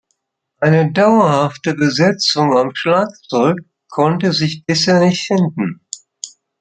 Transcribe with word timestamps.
Eine 0.57 0.91
dauerhafte 0.91 1.75
Besetzung 1.75 2.57
am 2.57 2.73
Schlagzeug 2.73 3.59
konnte 3.87 4.33
sich 4.33 4.65
bisher 4.65 4.99
nicht 4.99 5.27
finden. 5.27 5.85